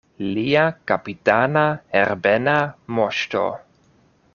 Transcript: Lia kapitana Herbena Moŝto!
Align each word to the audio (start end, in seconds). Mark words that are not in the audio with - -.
Lia 0.35 0.63
kapitana 0.91 1.65
Herbena 1.99 2.57
Moŝto! 2.97 3.47